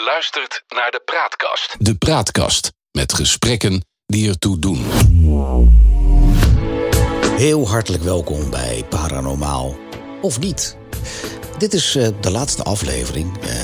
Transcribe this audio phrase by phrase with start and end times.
[0.00, 1.76] Je luistert naar de Praatkast.
[1.78, 4.84] De Praatkast met gesprekken die ertoe doen.
[7.36, 9.76] Heel hartelijk welkom bij Paranormaal
[10.20, 10.76] of niet.
[11.58, 13.38] Dit is eh, de laatste aflevering.
[13.40, 13.56] Eh,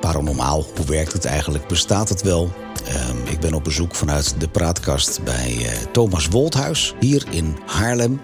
[0.00, 1.66] paranormaal, hoe werkt het eigenlijk?
[1.66, 2.63] Bestaat het wel?
[2.88, 8.20] Ehm, ik ben op bezoek vanuit de praatkast bij eh, Thomas Wolthuis hier in Haarlem.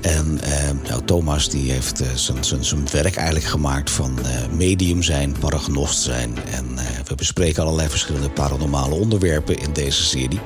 [0.00, 2.06] En ehm, nou, Thomas die heeft eh,
[2.40, 6.34] zijn- werk eigenlijk gemaakt van eh, medium zijn, paragnost zijn.
[6.50, 6.66] En
[7.06, 10.40] we bespreken allerlei verschillende paranormale onderwerpen in deze serie.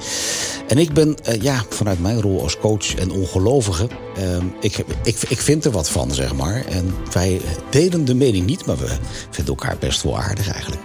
[0.68, 3.88] En ik ben ja, vanuit mijn rol als coach en ongelovige.
[4.16, 6.64] ehm, ik, ik, ik vind er wat van, zeg maar.
[6.66, 7.40] En wij
[7.70, 8.88] delen de mening niet, maar we
[9.30, 10.80] vinden elkaar best wel aardig eigenlijk.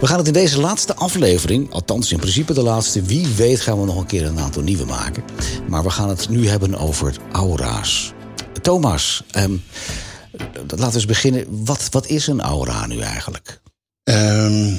[0.00, 3.80] We gaan het in deze laatste aflevering, althans in principe de laatste, wie weet gaan
[3.80, 5.24] we nog een keer een aantal nieuwe maken.
[5.68, 8.12] Maar we gaan het nu hebben over aura's.
[8.62, 9.56] Thomas, ehm,
[10.66, 11.64] laten we eens beginnen.
[11.64, 13.60] Wat, wat is een aura nu eigenlijk?
[14.02, 14.74] Ehm,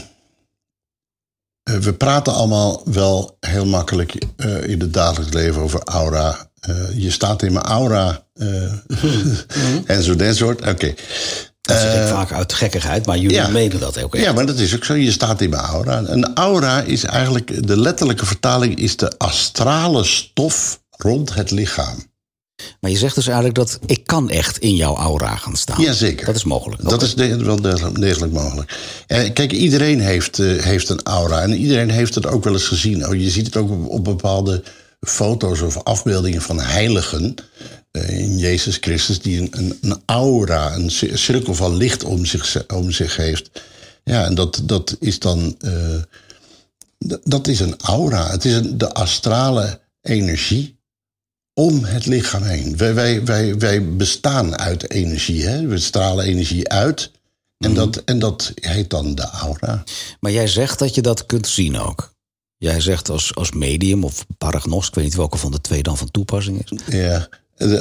[1.64, 6.50] eh, we praten allemaal wel heel makkelijk eh, in het dagelijks leven over aura.
[6.60, 8.26] Eh, je staat in mijn aura.
[8.34, 8.74] eh,
[9.96, 10.68] en zo dat soort.
[10.68, 10.94] Oké.
[11.68, 13.48] Dat zeg ik vaak uit gekkigheid, maar jullie ja.
[13.48, 14.24] menen dat ook echt.
[14.26, 14.94] Ja, maar dat is ook zo.
[14.94, 16.04] Je staat in mijn aura.
[16.06, 22.06] Een aura is eigenlijk, de letterlijke vertaling is de astrale stof rond het lichaam.
[22.80, 25.82] Maar je zegt dus eigenlijk dat ik kan echt in jouw aura gaan staan.
[25.82, 26.26] Jazeker.
[26.26, 26.90] Dat is mogelijk.
[26.90, 27.62] Dat is de- wel
[27.94, 28.78] degelijk, mogelijk.
[29.08, 31.42] Eh, kijk, iedereen heeft, eh, heeft een aura.
[31.42, 33.08] En iedereen heeft het ook wel eens gezien.
[33.08, 34.64] Oh, je ziet het ook op, op bepaalde
[35.00, 37.36] foto's of afbeeldingen van heiligen.
[38.02, 42.26] Eh, in Jezus Christus, die een, een, een aura, een ci- cirkel van licht om
[42.26, 43.50] zich, om zich heeft.
[44.04, 45.56] Ja, en dat, dat is dan.
[45.60, 46.02] eh,
[47.24, 48.30] dat is een aura.
[48.30, 50.80] Het is een, de astrale energie
[51.54, 52.78] om het lichaam heen.
[52.78, 55.46] Wij, wij, wij, wij bestaan uit energie.
[55.46, 55.68] Hè?
[55.68, 57.12] We stralen energie uit.
[57.58, 59.84] En, dat, en dat heet dan de aura.
[60.20, 62.16] Maar jij zegt dat je dat kunt zien ook.
[62.58, 65.98] Jij zegt als, als medium of paragnost, ik weet niet welke van de twee dan
[65.98, 66.80] van toepassing is.
[66.88, 67.28] Ja.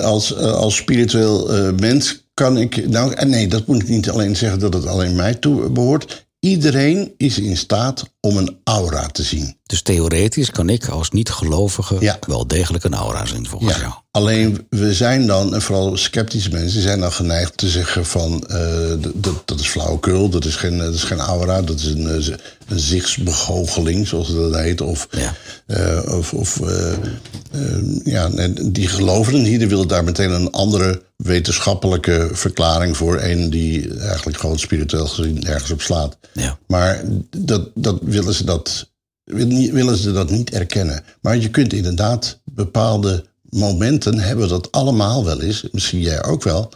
[0.00, 2.88] Als, eh, als spiritueel eh, mens kan ik.
[2.88, 6.26] Nou, nee, dat moet ik niet alleen zeggen dat het alleen mij toe behoort.
[6.40, 9.56] Iedereen is in staat om een aura te zien.
[9.66, 12.18] Dus theoretisch kan ik als niet-gelovige Ja.
[12.26, 13.92] wel degelijk een aura zien volgens jou.
[14.10, 18.94] Alleen we zijn dan, en vooral sceptische mensen, zijn dan geneigd te zeggen van eh,
[19.14, 22.34] dat, dat is flauwekul, dat is geen, dat is geen aura, dat is een, eh,
[22.68, 24.80] een zichtsbegoocheling, zoals dat heet.
[24.80, 25.34] Of, Ja.
[25.66, 26.92] eh, of, of eh,
[28.04, 33.20] ja, en die gelovigen hier willen daar meteen een andere wetenschappelijke verklaring voor.
[33.22, 36.16] Een die eigenlijk gewoon spiritueel gezien ergens op slaat.
[36.32, 36.58] Ja.
[36.66, 37.02] Maar
[37.36, 38.88] dat, dat willen ze dat
[39.26, 41.04] willen ze dat niet erkennen.
[41.20, 46.70] Maar je kunt inderdaad bepaalde momenten hebben dat allemaal wel eens, misschien jij ook wel.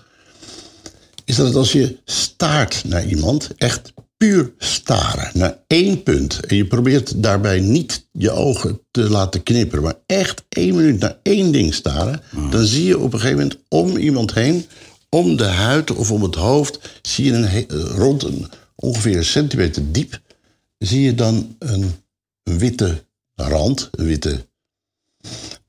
[1.24, 6.40] Is dat als je staart naar iemand, echt puur staren naar één punt.
[6.46, 11.16] En je probeert daarbij niet je ogen te laten knipperen, maar echt één minuut naar
[11.22, 12.22] één ding staren.
[12.50, 14.66] Dan zie je op een gegeven moment om iemand heen,
[15.08, 19.92] om de huid of om het hoofd, zie je een rond een, ongeveer een centimeter
[19.92, 20.20] diep,
[20.78, 21.94] zie je dan een,
[22.42, 24.48] een witte rand, een witte.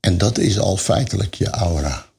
[0.00, 2.10] En dat is al feitelijk je aura.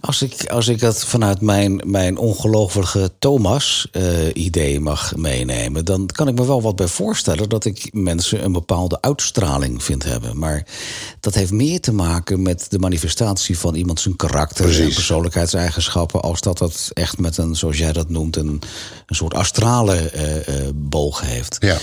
[0.00, 6.34] Als ik, als ik dat vanuit mijn, mijn ongelovige Thomas-idee mag meenemen, dan kan ik
[6.34, 10.38] me wel wat bij voorstellen dat ik mensen een bepaalde uitstraling vind hebben.
[10.38, 10.66] Maar
[11.20, 14.94] dat heeft meer te maken met de manifestatie van iemand zijn karakter en Precies.
[14.94, 18.62] persoonlijkheidseigenschappen, als dat het echt met een, zoals jij dat noemt, een,
[19.06, 21.56] een soort astrale eh, eh, boog heeft.
[21.60, 21.78] Ja,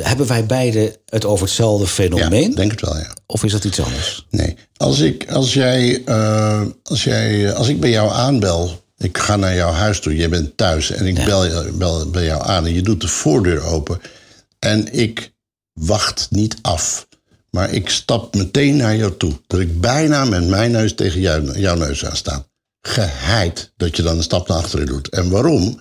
[0.00, 2.54] Hebben wij beiden het over hetzelfde ja fenomeen?
[2.54, 3.14] denk het wel, ja.
[3.26, 4.26] Of is dat iets anders?
[4.30, 9.36] Nee, als ik, als jij, eh, als jij, als ik bij jou aanbel, ik ga
[9.36, 11.24] naar jouw huis toe, jij bent thuis en ik Ja.
[11.24, 14.00] bel, je- bel bij jou aan en je doet de voordeur open
[14.58, 15.32] en ik
[15.72, 17.06] wacht niet af,
[17.50, 21.58] maar ik stap meteen naar jou toe, dat ik bijna met mijn neus tegen jou,
[21.58, 22.46] jouw neus aan sta.
[22.86, 25.08] Geheid dat je dan een stap naar achteren doet.
[25.08, 25.80] En waarom?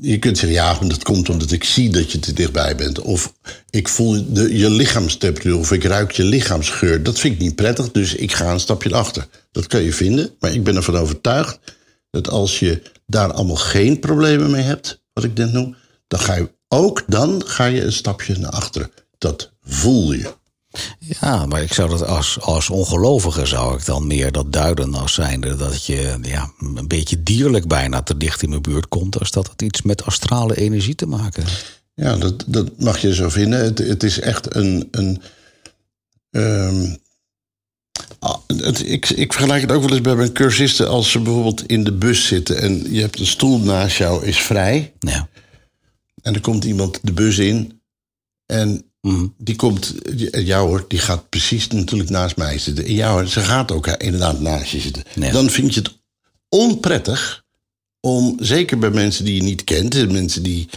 [0.00, 3.00] Je kunt zeggen, ja, dat komt omdat ik zie dat je te dichtbij bent.
[3.00, 3.34] Of
[3.70, 7.02] ik voel de, je lichaamstemperatuur, of ik ruik je lichaamsgeur.
[7.02, 9.26] Dat vind ik niet prettig, dus ik ga een stapje naar achter.
[9.52, 11.58] Dat kan je vinden, maar ik ben ervan overtuigd...
[12.10, 15.76] dat als je daar allemaal geen problemen mee hebt, wat ik net noem...
[16.06, 18.90] dan ga je ook dan ga je een stapje naar achteren.
[19.18, 20.38] Dat voel je.
[20.98, 25.14] Ja, maar ik zou dat als, als ongelovige zou ik dan meer dat duiden als
[25.14, 29.30] zijnde dat je ja, een beetje dierlijk bijna te dicht in mijn buurt komt, als
[29.30, 31.82] dat het iets met astrale energie te maken heeft.
[31.94, 33.64] Ja, dat, dat mag je zo vinden.
[33.64, 34.88] Het, het is echt een.
[34.90, 35.22] een
[36.30, 36.94] ehm,
[38.18, 40.88] ah, het, ik, ik vergelijk het ook wel eens bij mijn cursisten.
[40.88, 44.38] Als ze bijvoorbeeld in de bus zitten en je hebt een stoel naast jou, is
[44.38, 44.92] vrij.
[44.98, 45.28] Ja.
[46.22, 47.80] En er komt iemand de bus in
[48.46, 49.26] En Mhm.
[49.38, 49.94] die komt,
[50.30, 52.84] ja hoor, die gaat precies natuurlijk naast mij zitten.
[52.84, 55.02] En ja hoor, ze gaat ook inderdaad naast je zitten.
[55.14, 55.32] Ja.
[55.32, 55.98] Dan vind je het
[56.48, 57.44] onprettig
[58.00, 60.68] om, zeker bij mensen die je niet kent, en mensen die,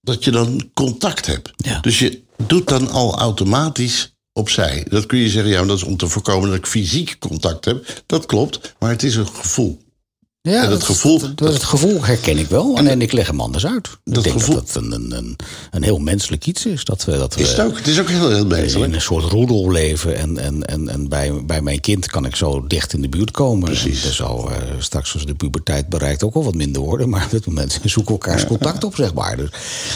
[0.00, 1.50] dat je dan contact hebt.
[1.56, 1.80] Ja.
[1.80, 4.86] Dus je doet dan al automatisch opzij.
[4.88, 7.64] Dat kun je zeggen, ja, maar dat is om te voorkomen dat ik fysiek contact
[7.64, 8.02] heb.
[8.06, 9.80] Dat klopt, maar het is een gevoel.
[10.42, 12.76] Ja, dat gevoel- Dat, dat- het gevoel herken ik wel.
[12.76, 13.88] En, ik leg hem anders uit.
[14.04, 15.36] dat ik denk gevoel- dat het een, een, een,
[15.70, 16.84] een heel menselijk iets is.
[16.84, 17.76] Dat we, dat we Is het ook?
[17.76, 18.94] Het is ook heel, heel in menselijk.
[18.94, 20.16] een soort roedel leven.
[20.16, 23.30] En, en, en, en bij, bij mijn kind kan ik zo dicht in de buurt
[23.30, 23.64] komen.
[23.64, 24.04] Precies.
[24.04, 27.08] En zal eh, straks als de puberteit bereikt ook wel wat minder worden.
[27.08, 29.36] Maar op dit moment zoeken elkaars contact op, zeg maar.
[29.36, 29.48] Dus,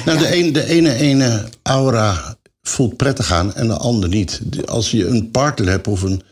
[0.04, 4.40] Nou, de, een, de ene, ene aura voelt prettig aan en de ander niet.
[4.66, 6.22] Als je een partner hebt of een,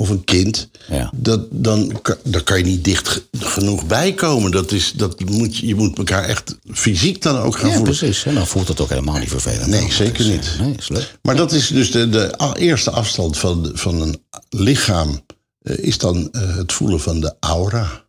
[0.00, 1.12] of een kind, Ja.
[1.16, 4.50] dat, dan, daar kan je niet dicht ge- genoeg bij komen.
[4.50, 7.96] Dat is, dat moet, je je moet elkaar echt fysiek dan ook gaan ja, voelen.
[7.96, 8.24] precies.
[8.24, 9.66] En dan voelt het ook helemaal niet vervelend.
[9.66, 9.90] Nee, Dan.
[9.92, 10.56] zeker niet.
[10.60, 11.18] Nee, is leuk.
[11.22, 15.20] Maar dat is dus de, de eerste afstand van, van een lichaam,
[15.62, 18.06] eh, is dan eh, het voelen van de aura.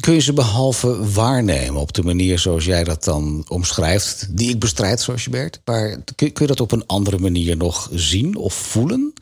[0.00, 4.58] Kun je ze behalve waarnemen op de manier zoals jij dat dan omschrijft, die ik
[4.58, 8.36] bestrijd, zoals je Bert, maar kun, kun je dat op een andere manier nog zien
[8.36, 9.12] of voelen?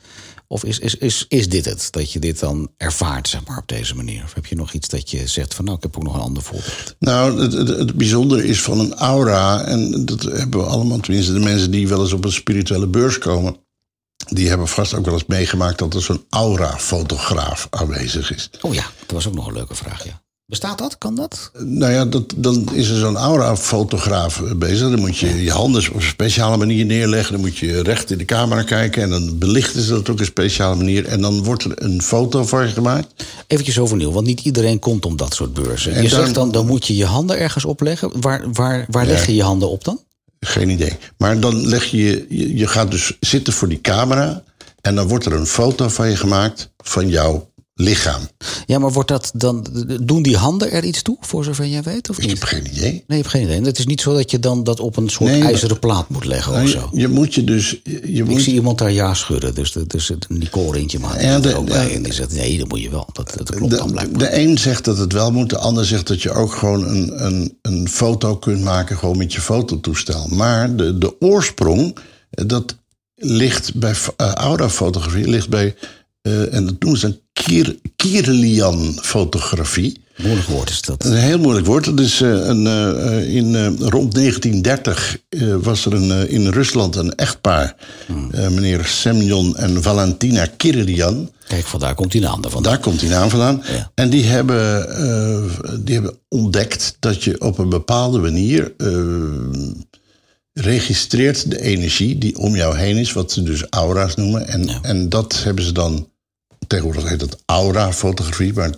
[0.49, 3.69] Of is, is, is, is dit het, dat je dit dan ervaart, zeg maar, op
[3.69, 4.25] deze manier?
[4.25, 6.21] Of heb je nog iets dat je zegt van, nou, ik heb ook nog een
[6.21, 6.97] ander voorbeeld?
[6.99, 11.33] Nou, het, het, het bijzondere is van een aura, en dat hebben we allemaal, tenminste
[11.33, 13.57] de mensen die wel eens op een spirituele beurs komen,
[14.29, 18.51] die hebben vast ook wel eens meegemaakt dat er zo'n aura-fotograaf aanwezig is.
[18.61, 20.25] Oh ja, dat was ook nog een leuke vraag, ja.
[20.47, 20.99] Bestaat dat?
[20.99, 21.51] Kan dat?
[21.59, 24.91] Nou ja, dat, dan is er zo'n aura-fotograaf bezig.
[24.91, 27.33] Dan moet je je handen op een speciale manier neerleggen.
[27.33, 29.03] Dan moet je recht in de camera kijken.
[29.03, 31.05] En dan belichten ze dat op een speciale manier.
[31.07, 33.25] En dan wordt er een foto van je gemaakt.
[33.47, 35.93] Eventjes overnieuw, want niet iedereen komt om dat soort beurzen.
[35.95, 38.21] En je dan- zegt dan, dan moet je je handen ergens opleggen.
[38.21, 40.01] Waar, waar, waar leg je je handen op dan?
[40.41, 40.93] Geen idee.
[41.19, 44.43] Maar dan leg je, je, je gaat dus zitten voor die camera.
[44.81, 48.21] En dan wordt er een foto van je gemaakt van jouw lichaam.
[48.67, 49.67] Ja, maar wordt dat dan.
[50.03, 52.11] Doen die handen er iets toe, voor zover jij weet?
[52.11, 52.91] Of Ik heb geen idee.
[52.93, 53.61] Nee, je hebt geen idee.
[53.63, 56.25] Het is niet zo dat je dan dat op een soort Nee, ijzeren plaat moet
[56.25, 56.89] leggen of Nou, zo.
[56.93, 57.71] je, je moet je dus.
[57.85, 59.55] Je, Ik moet, zie iemand daar ja schudden.
[59.55, 61.95] Dus, de- dus het Nicole Rintje maar die Ja, zit er ook de- bij.
[61.95, 63.09] En die zegt, nee, dat moet je wel.
[63.13, 64.19] Dat, dat klopt dan de, blijkbaar.
[64.31, 67.25] de een zegt dat het wel moet, de ander zegt dat je ook gewoon een,
[67.27, 70.27] een, een foto kunt maken, gewoon met je fototoestel.
[70.29, 71.97] Maar de, de oorsprong,
[72.31, 72.77] eh, dat
[73.15, 73.91] ligt bij
[74.21, 75.75] uh, aura-fotografie, ligt bij,
[76.23, 80.01] eh, en dat noemen ze Kir, Kirlian-fotografie.
[80.17, 81.05] Moeilijk woord is dat.
[81.05, 81.85] Een heel moeilijk woord.
[81.85, 86.97] Dat is, eh, een, eh, in, eh, rond 1930 eh, was er een, in Rusland
[86.97, 87.77] een echtpaar.
[88.31, 91.31] eh, meneer Semyon en Valentina Kirlian.
[91.49, 92.63] Kijk, vandaar komt die naam vandaan.
[92.63, 93.63] Daar komt die naam vandaan.
[93.73, 93.91] Ja.
[93.95, 98.73] En die hebben, die hebben ontdekt dat je op een bepaalde manier
[100.53, 104.49] registreert de energie die om jou heen is, wat ze dus aura's noemen.
[104.49, 106.09] En, en dat hebben ze dan,
[106.67, 108.53] tegenwoordig heet dat aura-fotografie.
[108.53, 108.71] Maar,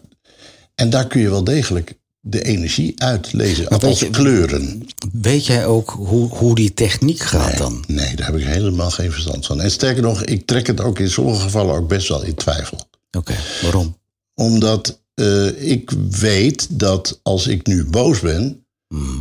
[0.74, 4.82] en daar kun je wel degelijk de energie uitlezen, althans je- kleuren.
[5.12, 7.84] Weet jij ook hoe, hoe die techniek gaat dan?
[7.86, 9.60] Nee, daar heb ik helemaal geen verstand van.
[9.60, 12.78] En sterker nog, ik trek het ook in sommige gevallen ook best wel in twijfel.
[13.16, 13.96] Oké, waarom?
[14.34, 18.66] Omdat eh, ik weet dat als ik nu boos ben,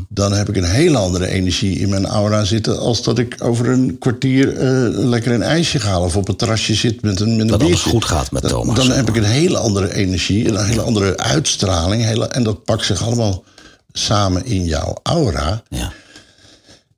[0.10, 2.80] dan heb ik een hele andere energie in mijn aura zitten.
[2.80, 6.74] als dat ik over een kwartier eh, lekker een ijsje ga of op het terrasje
[6.74, 7.90] zit met een, met een Dat alles biertje.
[7.90, 8.76] goed gaat met Thomas.
[8.76, 12.04] Dan heb ik een hele andere energie, een hele andere uitstraling.
[12.04, 13.44] Hele, en dat pakt zich allemaal
[13.92, 15.64] samen in jouw aura.
[15.70, 15.92] Ja.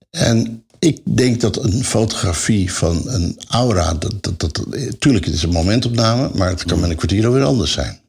[0.10, 3.94] En ik denk dat een fotografie van een aura.
[3.94, 4.62] Dat, dat, dat,
[5.00, 8.00] tuurlijk, het is een momentopname, maar het kan met een kwartier alweer anders zijn.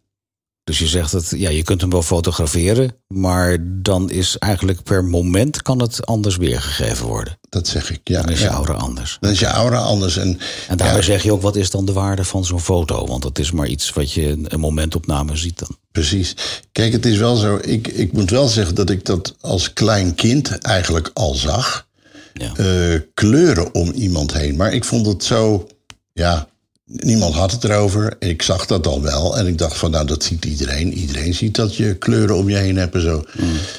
[0.64, 5.04] Dus je zegt dat ja, je kunt hem wel fotograferen, maar dan is eigenlijk per
[5.04, 7.38] moment kan het anders weergegeven worden.
[7.48, 8.00] Dat zeg ik.
[8.04, 9.16] Ja, Dan is je aura anders.
[9.20, 10.16] Dan is je aura anders.
[10.16, 10.38] En,
[10.68, 13.06] En daarbij ja, zeg je ook, wat is dan de waarde van zo'n foto?
[13.06, 15.76] Want dat is maar iets wat je een- een momentopname ziet dan.
[15.92, 16.34] precies.
[16.72, 17.58] Kijk, het is wel zo.
[17.62, 21.86] Ik, ik moet wel zeggen dat ik dat als klein kind eigenlijk al zag.
[22.32, 22.52] Ja.
[22.56, 24.56] eh, kleuren om iemand heen.
[24.56, 25.66] Maar ik vond het zo.
[26.12, 26.48] Ja,
[26.92, 28.16] niemand had het erover.
[28.18, 29.38] Ik zag dat al wel.
[29.38, 30.92] En ik dacht van, nou, dat ziet iedereen.
[30.92, 33.24] Iedereen ziet dat je kleuren om je heen hebt en zo.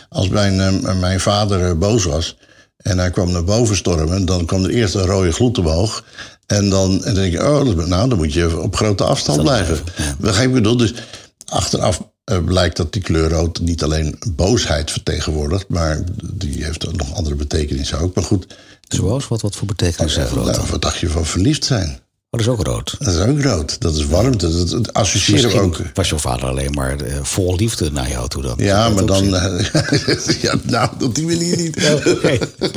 [0.10, 2.38] Als mijn, eh, mijn vader eh, boos was.
[2.78, 4.26] En hij kwam naar boven stormen.
[4.26, 6.04] Dan kwam er eerst een rode gloed omhoog.
[6.46, 9.42] En dan, en dan denk je, oh, dat- nou, dan moet je op grote afstand
[9.42, 9.80] blijven.
[10.20, 10.78] Wat ik bedoel?
[10.78, 10.94] Dus
[11.46, 15.66] achteraf eh, blijkt dat die kleur rood niet alleen boosheid vertegenwoordigt.
[15.70, 16.04] Maar
[16.34, 18.16] die heeft nog andere betekenissen ook.
[18.16, 18.48] Maar goed,
[18.88, 22.00] Zoals, wat, wat voor betekenis heeft rood nou, wat dacht je van verliefd zijn?
[22.34, 22.96] Oh, dat is ook rood.
[23.00, 23.82] Dat is ook rood.
[23.82, 24.52] Dat is warmte.
[24.58, 25.78] Dat, dat associëren we ook.
[25.94, 28.54] was jouw vader alleen maar eh, vol liefde naar jou toe dan.
[28.58, 29.36] Ja, maar dan.
[29.36, 31.78] eh, ja, nou, op die manier niet.
[32.06, 32.38] Oké.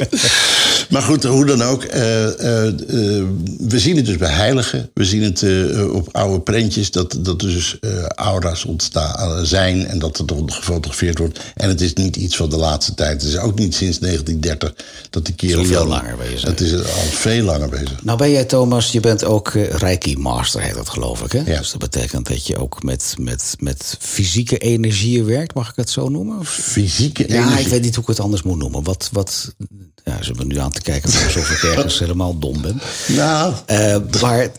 [0.91, 1.83] Maar goed, hoe dan ook.
[1.85, 3.25] eh, eh, eh,
[3.59, 4.91] we zien het dus bij heiligen.
[4.95, 5.45] We zien het
[5.91, 7.79] op oude prentjes dat, dat er dus
[8.15, 11.41] aura's ontstaan zijn en dat het dan gefotografeerd wordt.
[11.55, 13.23] En het is niet iets van de laatste tijd.
[13.23, 15.65] Het is ook niet sinds 1930 dat die kerel.
[15.65, 16.43] Veel langer bezig.
[16.49, 18.03] Het is al veel langer bezig.
[18.05, 21.33] Nou ben jij, Thomas, je bent ook Reiki Master, heet dat geloof ik.
[21.33, 21.39] Hè?
[21.53, 21.59] Ja.
[21.59, 25.91] Dus dat betekent dat je ook met, met, met fysieke energieën werkt, mag ik het
[25.91, 26.45] zo noemen?
[26.47, 27.61] Fysieke Ja, energie.
[27.65, 28.83] ik weet niet hoe ik het anders moet noemen.
[28.83, 29.55] Wat, wat,
[30.05, 32.81] ja, ze hebben nu aan te kijken alsof ik ergens helemaal dom ben.
[33.09, 34.51] Nou, Eh, maar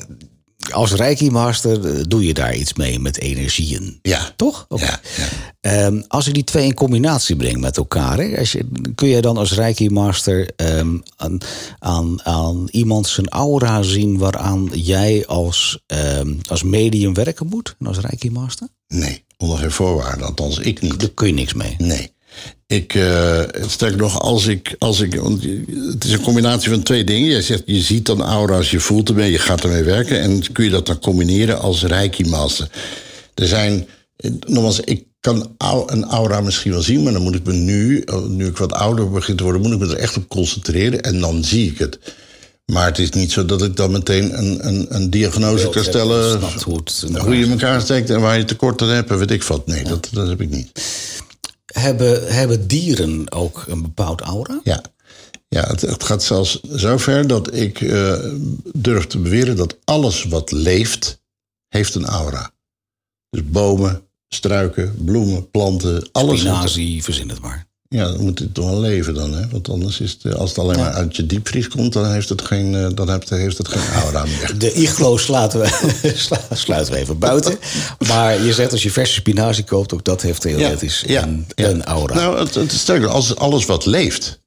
[0.71, 3.99] als Reiki Master eh, doe je daar iets mee met energieën.
[4.01, 4.33] ja.
[4.35, 4.65] Toch?
[4.69, 5.27] Ja, ja.
[5.61, 9.21] Ehm, als ik die twee in combinatie breng met elkaar, hè, als je, kun jij
[9.21, 11.37] dan als Reiki Master ehm, aan,
[11.79, 17.75] aan, aan iemand zijn aura zien waaraan jij als, ehm, als medium werken moet?
[17.85, 18.67] Als Reiki Master?
[18.87, 20.25] Nee, onder geen voorwaarden.
[20.27, 20.99] Althans, ik niet.
[20.99, 21.75] Daar kun je niks mee.
[21.77, 22.13] Nee.
[22.67, 22.99] Ik,
[23.67, 25.15] sterk nog, als ik, als ik.
[25.15, 25.43] want
[25.91, 27.29] Het is een combinatie van twee dingen.
[27.29, 30.21] Jij zegt, je ziet dan aura's, je voelt ermee, je gaat ermee werken.
[30.21, 32.69] En kun je dat dan combineren als Reiki-master?
[33.33, 33.87] Er zijn.
[34.17, 37.99] eh, Nogmaals, ik kan een aura misschien wel zien, maar dan moet ik me nu,
[38.01, 41.01] eh, nu ik wat ouder begin te worden, moet ik me er echt op concentreren
[41.01, 41.99] en dan zie ik het.
[42.65, 46.39] Maar het is niet zo dat ik dan meteen een, een, een diagnose kan stellen.
[47.01, 49.67] Hoe Hoe je elkaar steekt en waar je tekort aan hebt, en weet ik wat.
[49.67, 50.71] Nee, dat, dat heb ik niet.
[51.79, 54.59] Hebben, hebben dieren ook een bepaald aura?
[54.63, 54.81] Ja,
[55.47, 58.31] ja het, het gaat zelfs zover dat ik eh,
[58.73, 61.21] durf te beweren dat alles wat leeft,
[61.67, 62.51] heeft een aura.
[63.29, 66.39] Dus bomen, struiken, bloemen, planten, alles.
[66.39, 67.67] Spinazie, verzin het maar.
[67.95, 69.47] Ja, dan moet het toch wel leven dan, hè?
[69.49, 72.29] Want anders is het, eh, als het alleen maar uit je diepvries komt, dan heeft
[72.29, 74.57] het geen, eh, dan heeft, heeft het geen aura meer.
[74.57, 76.13] De iglo sluiten we,
[76.53, 77.57] sluiten we even buiten.
[78.07, 81.67] Maar je zegt als je verse spinazie koopt, ook dat heeft theoretisch een, ja.
[81.69, 82.15] een aura.
[82.15, 84.43] Nou, het, het is sterker, als alles wat leeft.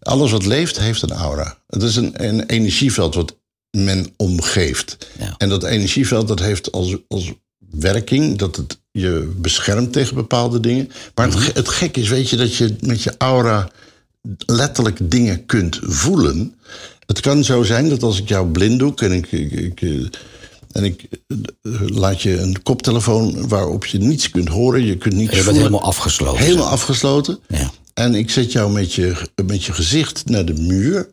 [0.00, 1.58] Alles wat leeft, heeft een aura.
[1.66, 3.36] Het is een, een energieveld wat
[3.70, 4.96] men omgeeft.
[5.18, 5.34] Ja.
[5.38, 7.32] En dat energieveld dat heeft als, als
[7.70, 10.90] werking dat het je beschermt tegen bepaalde dingen.
[11.14, 13.70] Maar het, ge- het gek is, weet je, dat je met je aura
[14.46, 16.54] letterlijk dingen kunt voelen.
[17.06, 20.06] Het kan zo zijn dat als ik jou blinddoek en ik, ik, ik, eh,
[20.72, 21.36] en ik eh,
[21.86, 25.62] laat je een koptelefoon waarop je niets kunt horen, je kunt niets je bent voelen.
[25.62, 26.42] helemaal afgesloten.
[26.44, 27.38] Helemaal afgesloten.
[27.48, 27.70] Ja.
[27.94, 31.10] En ik zet jou met je, met je gezicht naar de muur.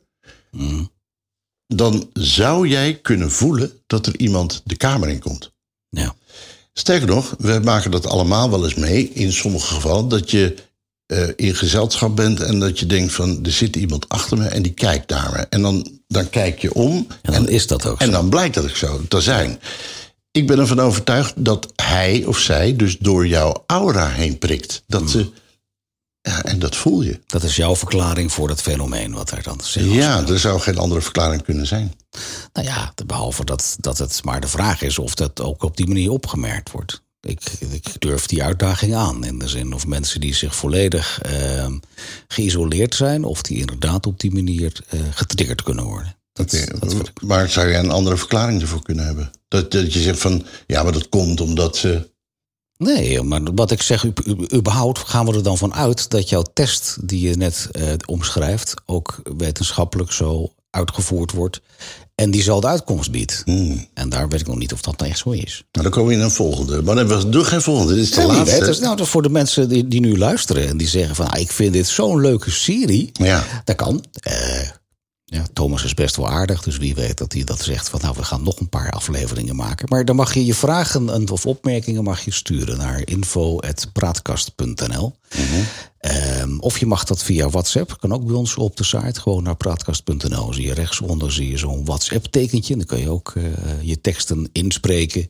[1.67, 5.51] Dan zou jij kunnen voelen dat er iemand de kamer in komt.
[5.89, 6.15] Ja.
[6.73, 9.09] Sterker nog, we maken dat allemaal wel eens mee.
[9.13, 10.55] In sommige gevallen dat je
[11.05, 14.61] eh, in gezelschap bent en dat je denkt van er zit iemand achter me en
[14.61, 15.37] die kijkt naar me.
[15.49, 18.11] En dan, dan kijk je om En dan is dat ook en zo.
[18.11, 19.59] dan blijkt dat ik zo te zijn.
[20.31, 24.83] Ik ben ervan overtuigd dat hij of zij dus door jouw aura heen prikt.
[24.87, 25.29] Dat ze,
[26.23, 27.19] ja, en dat voel je.
[27.25, 30.77] Dat is jouw verklaring voor dat fenomeen wat er dan zich Ja, er zou geen
[30.77, 31.93] andere verklaring kunnen zijn.
[32.53, 35.87] Nou ja, behalve dat, dat het maar de vraag is of dat ook op die
[35.87, 37.01] manier opgemerkt wordt.
[37.21, 39.23] Ik, ik durf die uitdaging aan.
[39.23, 41.71] In de zin of mensen die zich volledig eh,
[42.27, 46.15] geïsoleerd zijn, of die inderdaad op die manier eh getriggerd kunnen worden.
[46.33, 46.71] Dat.
[47.21, 49.31] Maar zou je een andere verklaring ervoor kunnen hebben?
[49.47, 52.11] Dat, dat je zegt van, ja, maar dat komt omdat ze...
[52.83, 54.05] Nee, maar wat ik zeg,
[54.53, 58.73] überhaupt gaan we er dan van uit dat jouw test die je net eh, omschrijft
[58.85, 61.61] ook wetenschappelijk zo uitgevoerd wordt
[62.15, 63.41] en die zal de uitkomst biedt.
[63.45, 63.87] Hmm.
[63.93, 65.63] En daar weet ik nog niet of dat nou echt zo is.
[65.71, 66.81] Nou, dan komen we in een volgende.
[66.81, 68.69] Maar dan we doen geen volgende, dit is de laatste.
[68.69, 71.41] is nou dat voor de mensen die, die nu luisteren en die zeggen van ah,
[71.41, 73.09] ik vind dit zo'n leuke serie.
[73.13, 73.43] Ja.
[73.63, 74.03] Dat kan.
[74.11, 74.81] Ja,
[75.63, 78.23] Thomas is best wel aardig, dus wie weet dat hij dat zegt van nou we
[78.23, 79.85] gaan nog een paar afleveringen maken.
[79.89, 85.15] Maar dan mag je je vragen en- of opmerkingen mag je sturen naar info.praatkast.nl.
[85.99, 89.43] Ehm, of je mag dat via WhatsApp, kan ook bij ons op de site, gewoon
[89.43, 90.53] naar praatkast.nl.
[90.53, 92.75] Zie je rechtsonder zie je zo'n WhatsApp-tekentje.
[92.77, 93.43] Dan kun je ook eh,
[93.81, 95.29] je teksten inspreken,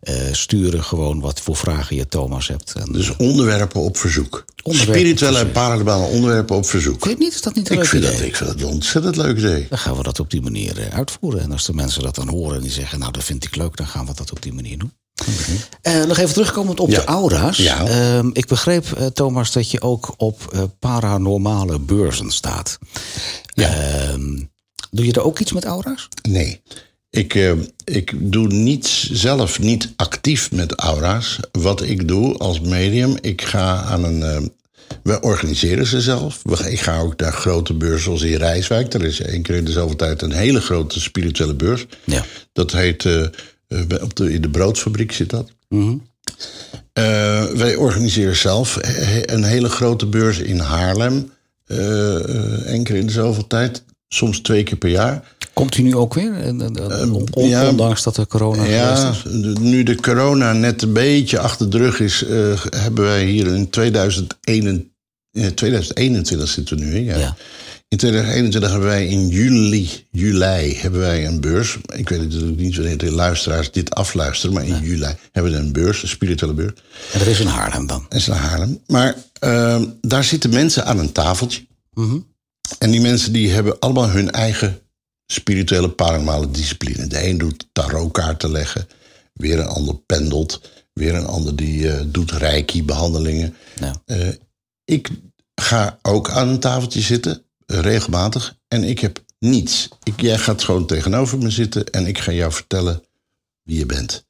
[0.00, 2.72] eh, sturen gewoon wat voor vragen je Thomas hebt.
[2.72, 4.44] En, Dus onderwerpen op verzoek.
[4.62, 7.04] Onderwerpen Spirituele en paranormale onderwerpen op verzoek.
[7.04, 7.34] Je het niet?
[7.34, 8.16] Is dat niet een Ik leuk vind, idee?
[8.16, 9.66] dat, ik vind dat een ontzettend leuk idee.
[9.68, 11.40] Dan gaan we dat op die manier eh, uitvoeren.
[11.40, 13.76] En als de mensen dat dan horen en die zeggen, nou dat vind ik leuk,
[13.76, 14.92] dan gaan we dat op die manier doen.
[15.82, 16.98] Eh, nog even terugkomend op Ja.
[17.00, 17.56] de aura's.
[17.56, 17.86] Ja.
[17.86, 22.78] Ehm, ik begreep, eh, Thomas, dat je ook op paranormale beurzen staat.
[23.54, 24.36] Ehm,
[24.90, 26.08] doe je er ook iets met aura's?
[26.28, 26.60] Nee.
[27.10, 31.38] Ik, ik doe niets zelf niet actief met aura's.
[31.52, 34.52] Wat ik doe als medium, ik ga aan een.
[35.02, 36.40] We organiseren ze zelf.
[36.42, 38.94] We, ik ga ook naar grote beurzen zoals in Rijswijk.
[38.94, 41.86] Er is één keer in de zoveel tijd een hele grote spirituele beurs.
[42.04, 42.24] Ja.
[42.52, 43.04] Dat heet.
[43.04, 43.24] eh,
[43.68, 45.50] eh, op de, in de broodfabriek zit dat.
[46.92, 48.78] Eh, wij organiseren zelf
[49.22, 51.30] een hele grote beurs in Haarlem.
[52.66, 53.82] één keer in de zoveel tijd.
[54.08, 55.36] soms twee keer per jaar.
[55.58, 56.32] Komt u nu ook weer?
[56.46, 57.68] On- Ehm, ja.
[57.68, 59.22] ondanks dat er corona Ja, is?
[59.22, 63.46] de- nu de corona net een beetje achter de rug is, eh, hebben wij hier
[63.46, 64.84] in 2021,
[65.32, 67.04] eh, 2021 zitten we nu in.
[67.04, 67.16] Ja.
[67.18, 67.36] Ja.
[67.88, 71.76] In 2021 hebben wij in juli, juli hebben wij een beurs.
[71.96, 75.72] Ik weet natuurlijk niet wanneer de luisteraars dit afluisteren, maar in juli hebben we een
[75.72, 76.72] beurs, een spirituele beurs.
[77.12, 78.06] En dat is in Haarlem dan.
[78.08, 78.80] Dat is in Haarlem.
[78.86, 81.66] Maar ehm, daar zitten mensen aan een tafeltje.
[81.94, 82.16] Mhm.
[82.78, 84.78] En die mensen die hebben allemaal hun eigen
[85.32, 87.06] spirituele paranormale discipline.
[87.06, 88.88] De een doet tarotkaarten leggen,
[89.32, 90.60] weer een ander pendelt,
[90.92, 93.56] weer een ander die eh, doet reiki-behandelingen.
[93.80, 94.02] Ja.
[94.04, 94.28] Eh,
[94.84, 95.10] ik
[95.54, 99.88] ga ook aan een tafeltje zitten, eh, regelmatig, en ik heb niets.
[100.02, 103.02] Ik, jij gaat gewoon tegenover me zitten en ik ga jou vertellen
[103.62, 104.24] wie je bent.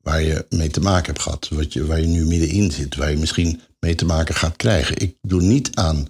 [0.00, 3.10] Waar je mee te maken hebt gehad, wat je, waar je nu middenin zit, waar
[3.10, 4.98] je misschien mee te maken gaat krijgen.
[4.98, 6.08] Ik doe niet aan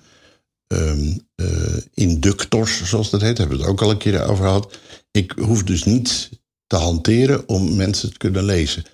[0.67, 4.79] eh, inductors, zoals dat heet, hebben we het ook al een keer over gehad.
[5.11, 6.31] Ik hoef dus niet
[6.67, 8.85] te hanteren om mensen te kunnen lezen.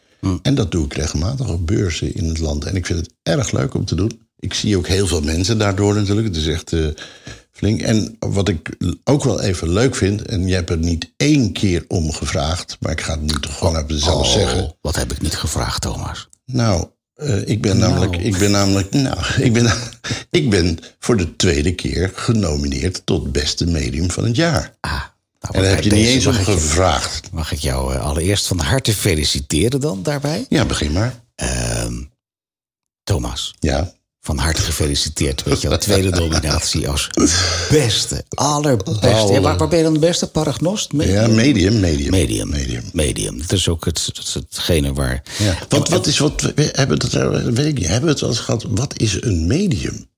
[0.43, 2.65] En dat doe ik regelmatig op beurzen in het land.
[2.65, 4.21] En ik vind het erg leuk om te doen.
[4.39, 6.27] Ik zie ook heel veel mensen daardoor natuurlijk.
[6.27, 6.87] Het is echt eh,
[7.51, 7.81] flink.
[7.81, 11.85] En wat ik ook wel even leuk vind, en jij hebt er niet één keer
[11.89, 14.77] om gevraagd, maar ik ga het nu toch gewoon even zelf Oh, zeggen.
[14.81, 16.29] Wat heb ik niet gevraagd, Thomas?
[16.45, 16.87] Nou,
[17.21, 19.73] eh, ik ben namelijk, ik ben namelijk, nou, ik ben,
[20.31, 24.75] ik ben voor de tweede keer genomineerd tot beste medium van het jaar.
[24.81, 24.91] Ah,
[25.41, 27.31] nou, En daar heb je niet eens om ik gevraagd.
[27.33, 30.47] Mag ik jou eh, allereerst van harte feliciteren dan daarbij?
[30.49, 31.15] Ja, begin maar.
[31.35, 31.95] Ehm,
[33.05, 33.93] Thomas, Ja.
[34.21, 37.09] Van harte gefeliciteerd met jouw tweede nominatie als
[37.71, 39.33] beste, allerbeste.
[39.33, 40.27] Ja, waar, waar ben je dan de beste?
[40.27, 40.93] Paragnost?
[40.93, 42.11] Me- Ja, medium, medium.
[42.11, 42.49] Medium.
[42.49, 42.83] medium.
[42.93, 43.39] Medium.
[43.39, 45.23] Dat is ook het, het, hetgene waar...
[45.39, 45.59] Ja.
[45.69, 47.13] Wat, wat is, wat, we hebben het,
[47.55, 50.09] weet ik niet, hebben we het wel eens gehad, wat is een medium?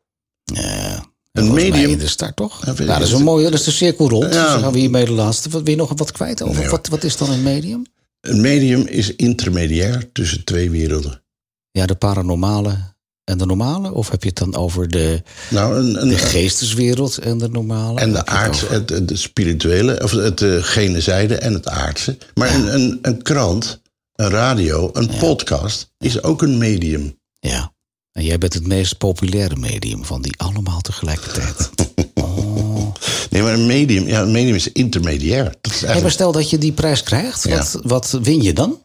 [1.32, 2.60] Een medium- in de start, toch?
[2.66, 4.22] Ja, weet ik dat is een mooie, dat is de cirkel rond.
[4.34, 4.42] Ja.
[4.42, 5.48] Dus dan gaan we hiermee de laatste.
[5.48, 6.60] Wil je nog wat kwijt over?
[6.60, 7.86] Nee, wat, wat is dan een medium?
[8.20, 11.22] Een medium is intermediair tussen twee werelden.
[11.70, 12.91] Ja, de paranormale
[13.24, 13.92] en de normale?
[13.92, 18.00] Of heb je het dan over de, Nou, een, een, de geesteswereld en de normale?
[18.00, 22.16] en de het aardse, het, het spirituele, of het gene zijde en het aardse.
[22.34, 23.80] Maar een, een, een krant,
[24.14, 27.18] een radio, een podcast is ook een medium.
[27.40, 27.72] Ja.
[28.12, 31.70] En jij bent het meest populaire medium van die allemaal tegelijkertijd.
[32.14, 32.94] Oh.
[33.30, 35.54] Nee, maar een medium, ja, een medium is intermediair.
[35.60, 37.56] Dat is Hey, maar stel dat je die prijs krijgt, Ja.
[37.56, 38.80] wat, wat win je dan?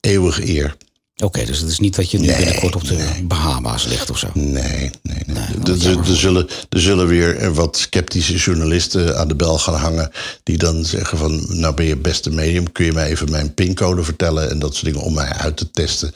[0.00, 0.76] eeuwig eer.
[1.24, 4.18] Oké, dus het is niet dat je nu Nee, binnenkort op de Bahama's ligt of
[4.18, 4.28] zo.
[4.34, 5.44] Nee, nee, nee.
[5.64, 9.74] er, is jammer er, zullen, er zullen weer wat sceptische journalisten aan de bel gaan
[9.74, 10.10] hangen.
[10.42, 14.04] die dan zeggen: van, Nou ben je beste medium, kun je mij even mijn pincode
[14.04, 14.50] vertellen.
[14.50, 16.12] en dat soort dingen om mij uit te testen.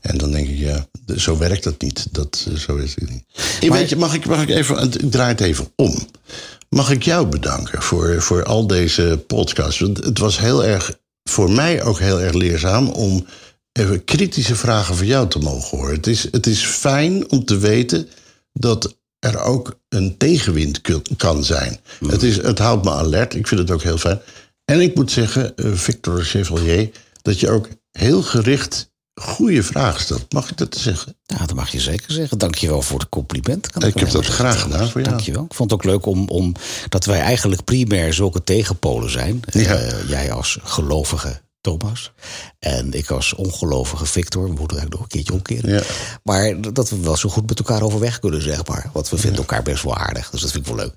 [0.00, 0.86] En dan denk ik: Ja,
[1.16, 2.06] zo werkt dat niet.
[2.10, 3.24] Dat, eh, zo is het niet.
[3.60, 4.82] Ik weet je, mag ik, mag ik even.
[4.82, 6.08] Ik draai het even om.
[6.68, 9.80] Mag ik jou bedanken voor, voor al deze podcasts?
[9.80, 13.26] Want het was heel erg, voor mij ook heel erg leerzaam om
[13.72, 15.94] even kritische vragen van jou te mogen horen.
[15.94, 18.08] Het is, het is fijn om te weten
[18.52, 20.80] dat er ook een tegenwind
[21.16, 21.80] kan zijn.
[22.06, 23.34] Het, is, het houdt me alert.
[23.34, 24.20] Ik vind het ook heel fijn.
[24.64, 26.90] En ik moet zeggen, eh, Victor Chevalier,
[27.22, 30.32] dat je ook heel gericht goede vragen stelt.
[30.32, 31.16] Mag ik dat zeggen?
[31.22, 32.38] Ja, dat mag je zeker zeggen.
[32.38, 33.70] Dankjewel voor het compliment.
[33.70, 35.14] Kan Ik heb dat zeggen, graag gedaan voor jou.
[35.14, 35.44] Dankjewel.
[35.44, 36.54] Ik vond het ook leuk om, om
[36.88, 39.40] dat wij eigenlijk primair zulke tegenpolen zijn.
[39.50, 39.74] Ja.
[39.74, 42.12] Eh, jij als gelovige Thomas
[42.58, 44.42] en ik als ongelovige Victor.
[44.42, 45.74] We moeten eigenlijk nog een keertje omkeren.
[45.74, 45.82] Ja.
[46.22, 48.90] Maar dat we wel zo goed met elkaar overweg kunnen, zeg maar.
[48.92, 50.30] Want we vinden elkaar best wel aardig.
[50.30, 50.94] Dus dat vind ik wel leuk.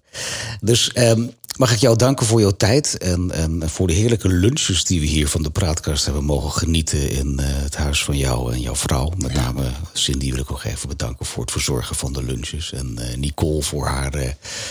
[0.62, 1.26] Dus ehm,
[1.58, 2.97] mag ik jou danken voor jouw tijd.
[2.97, 7.10] En, en voor de heerlijke lunches die we hier van de Praatkast hebben mogen genieten.
[7.10, 9.12] In eh, het huis van jou en jouw vrouw.
[9.17, 12.73] Met name Cindy wil ik ook even bedanken voor het verzorgen van de lunches.
[12.73, 14.30] En eh, Nicole voor haar eh,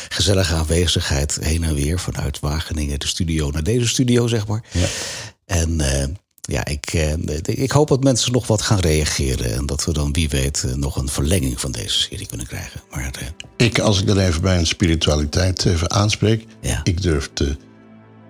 [0.09, 2.01] gezellige aanwezigheid heen en weer.
[2.01, 4.65] Vanuit Wageningen, de studio naar deze studio, zeg maar.
[5.47, 6.09] En eh,
[6.41, 7.13] ja, ik, eh,
[7.45, 9.55] ik hoop dat mensen nog wat gaan reageren.
[9.55, 12.81] En dat we dan, wie weet, eh, nog een verlenging van deze serie kunnen krijgen.
[12.91, 13.11] Maar
[13.57, 16.81] Ik, als ik dan even bij een spiritualiteit even aanspreek, Ja.
[16.83, 17.57] ik durf te,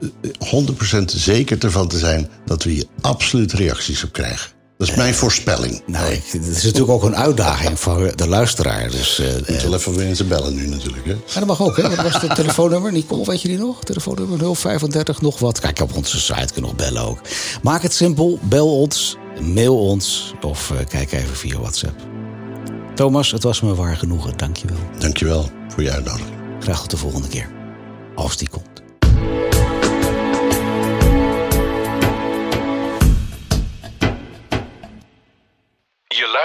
[0.01, 4.51] eh, 100% zeker ervan te zijn dat we hier absoluut reacties op krijgen.
[4.83, 5.83] Dat is mijn voorspelling.
[5.87, 8.90] nou, ik, het is natuurlijk ook een uitdaging voor de luisteraar.
[8.90, 11.05] Dus eh, Ik moet wel even weer in ze bellen nu natuurlijk.
[11.07, 11.16] Hè?
[11.35, 11.83] Dat mag ook, hè?
[11.97, 12.92] Wat was het telefoonnummer?
[12.92, 13.85] Nicole, weet je die nog?
[13.85, 15.61] Telefoonnummer 035 nog wat.
[15.61, 17.18] Kijk, op onze site kun je nog bellen ook.
[17.62, 22.01] Maak het simpel, bel ons, mail ons of eh, kijk even via WhatsApp.
[22.95, 24.37] Thomas, het was me waar genoegen.
[24.37, 24.99] Dank je wel.
[24.99, 26.37] Dankjewel voor je uitnodiging.
[26.61, 27.49] Graag tot de volgende keer.
[28.14, 28.72] Als die komt.